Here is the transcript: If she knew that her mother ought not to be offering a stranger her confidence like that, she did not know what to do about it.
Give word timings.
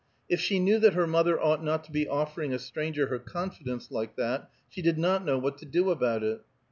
If 0.27 0.41
she 0.41 0.57
knew 0.57 0.79
that 0.79 0.95
her 0.95 1.05
mother 1.05 1.39
ought 1.39 1.63
not 1.63 1.83
to 1.83 1.91
be 1.91 2.07
offering 2.07 2.55
a 2.55 2.57
stranger 2.57 3.05
her 3.05 3.19
confidence 3.19 3.91
like 3.91 4.15
that, 4.15 4.49
she 4.67 4.81
did 4.81 4.97
not 4.97 5.23
know 5.23 5.37
what 5.37 5.59
to 5.59 5.65
do 5.67 5.91
about 5.91 6.23
it. 6.23 6.41